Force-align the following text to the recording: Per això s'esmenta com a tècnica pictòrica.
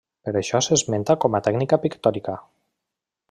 Per 0.27 0.31
això 0.39 0.61
s'esmenta 0.67 1.17
com 1.25 1.37
a 1.39 1.43
tècnica 1.49 1.79
pictòrica. 1.85 2.39